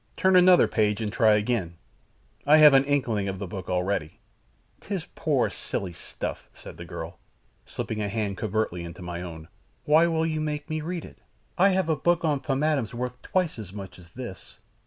Turn 0.17 0.35
another 0.35 0.67
page, 0.67 0.99
and 0.99 1.13
try 1.13 1.35
again; 1.35 1.75
I 2.47 2.57
have 2.57 2.73
an 2.73 2.85
inkling 2.85 3.27
of 3.27 3.37
the 3.37 3.45
book 3.45 3.69
already." 3.69 4.19
"'Tis 4.79 5.05
poor, 5.13 5.51
silly 5.51 5.93
stuff," 5.93 6.49
said 6.55 6.77
the 6.77 6.85
girl, 6.85 7.19
slipping 7.67 8.01
a 8.01 8.09
hand 8.09 8.35
covertly 8.39 8.83
into 8.83 9.03
my 9.03 9.21
own. 9.21 9.47
"Why 9.85 10.07
will 10.07 10.25
you 10.25 10.41
make 10.41 10.71
me 10.71 10.81
read 10.81 11.05
it? 11.05 11.19
I 11.55 11.69
have 11.69 11.87
a 11.87 11.95
book 11.95 12.25
on 12.25 12.39
pomatums 12.39 12.95
worth 12.95 13.21
twice 13.21 13.59
as 13.59 13.71
much 13.73 13.99
as 13.99 14.09
this." 14.13 14.57